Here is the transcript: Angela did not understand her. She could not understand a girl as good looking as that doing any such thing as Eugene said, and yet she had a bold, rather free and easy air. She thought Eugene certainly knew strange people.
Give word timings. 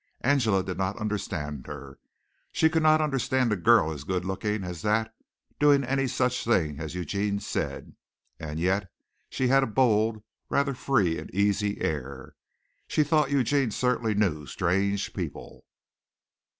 Angela 0.21 0.63
did 0.63 0.79
not 0.79 0.97
understand 0.97 1.67
her. 1.67 1.99
She 2.51 2.71
could 2.71 2.81
not 2.81 3.01
understand 3.01 3.53
a 3.53 3.55
girl 3.55 3.91
as 3.91 4.03
good 4.03 4.25
looking 4.25 4.63
as 4.63 4.81
that 4.81 5.13
doing 5.59 5.83
any 5.83 6.07
such 6.07 6.43
thing 6.43 6.79
as 6.79 6.95
Eugene 6.95 7.37
said, 7.39 7.95
and 8.39 8.59
yet 8.59 8.91
she 9.29 9.49
had 9.49 9.61
a 9.61 9.67
bold, 9.67 10.23
rather 10.49 10.73
free 10.73 11.19
and 11.19 11.29
easy 11.35 11.79
air. 11.81 12.35
She 12.87 13.03
thought 13.03 13.29
Eugene 13.29 13.69
certainly 13.69 14.15
knew 14.15 14.47
strange 14.47 15.13
people. 15.13 15.65